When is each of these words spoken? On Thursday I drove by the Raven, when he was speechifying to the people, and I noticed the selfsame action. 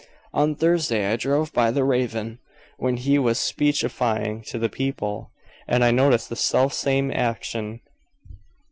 On 0.33 0.55
Thursday 0.55 1.11
I 1.11 1.15
drove 1.15 1.53
by 1.53 1.69
the 1.69 1.83
Raven, 1.83 2.39
when 2.77 2.97
he 2.97 3.19
was 3.19 3.37
speechifying 3.39 4.41
to 4.47 4.57
the 4.57 4.67
people, 4.67 5.29
and 5.67 5.83
I 5.83 5.91
noticed 5.91 6.29
the 6.29 6.35
selfsame 6.35 7.13
action. 7.13 7.81